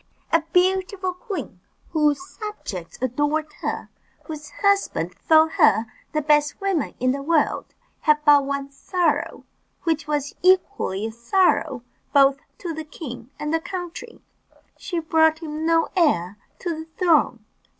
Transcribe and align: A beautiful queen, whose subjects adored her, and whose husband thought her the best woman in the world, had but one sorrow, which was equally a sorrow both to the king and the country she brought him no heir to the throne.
A 0.33 0.41
beautiful 0.51 1.13
queen, 1.13 1.59
whose 1.91 2.19
subjects 2.27 2.97
adored 3.03 3.53
her, 3.61 3.91
and 4.17 4.25
whose 4.25 4.49
husband 4.49 5.13
thought 5.13 5.51
her 5.51 5.85
the 6.11 6.23
best 6.23 6.59
woman 6.59 6.95
in 6.99 7.11
the 7.11 7.21
world, 7.21 7.75
had 7.99 8.17
but 8.25 8.43
one 8.43 8.71
sorrow, 8.71 9.43
which 9.83 10.07
was 10.07 10.33
equally 10.41 11.05
a 11.05 11.11
sorrow 11.11 11.83
both 12.13 12.39
to 12.57 12.73
the 12.73 12.83
king 12.83 13.29
and 13.37 13.53
the 13.53 13.59
country 13.61 14.19
she 14.75 14.97
brought 14.97 15.37
him 15.37 15.67
no 15.67 15.87
heir 15.95 16.39
to 16.57 16.73
the 16.73 16.85
throne. 16.97 17.45